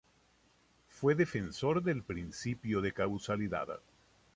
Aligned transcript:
Fue 0.87 1.13
defensor 1.13 1.83
del 1.83 2.01
principio 2.01 2.81
de 2.81 2.91
causalidad. 2.91 3.67